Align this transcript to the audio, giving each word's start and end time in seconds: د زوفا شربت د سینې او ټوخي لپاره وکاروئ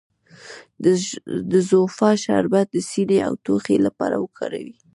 د 1.51 1.53
زوفا 1.69 2.11
شربت 2.23 2.67
د 2.71 2.77
سینې 2.89 3.19
او 3.27 3.33
ټوخي 3.45 3.77
لپاره 3.85 4.15
وکاروئ 4.23 4.69